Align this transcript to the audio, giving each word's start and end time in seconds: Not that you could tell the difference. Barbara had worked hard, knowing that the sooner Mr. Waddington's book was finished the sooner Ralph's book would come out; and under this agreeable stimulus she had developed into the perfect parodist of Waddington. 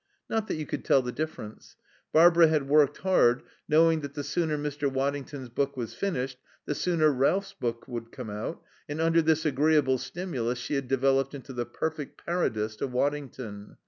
Not 0.27 0.47
that 0.47 0.55
you 0.55 0.65
could 0.65 0.83
tell 0.83 1.03
the 1.03 1.11
difference. 1.11 1.75
Barbara 2.11 2.47
had 2.47 2.67
worked 2.67 2.97
hard, 3.01 3.43
knowing 3.69 4.01
that 4.01 4.15
the 4.15 4.23
sooner 4.23 4.57
Mr. 4.57 4.91
Waddington's 4.91 5.49
book 5.49 5.77
was 5.77 5.93
finished 5.93 6.39
the 6.65 6.73
sooner 6.73 7.11
Ralph's 7.11 7.53
book 7.53 7.87
would 7.87 8.11
come 8.11 8.31
out; 8.31 8.63
and 8.89 8.99
under 8.99 9.21
this 9.21 9.45
agreeable 9.45 9.99
stimulus 9.99 10.57
she 10.57 10.73
had 10.73 10.87
developed 10.87 11.35
into 11.35 11.53
the 11.53 11.67
perfect 11.67 12.19
parodist 12.25 12.81
of 12.81 12.91
Waddington. 12.91 13.77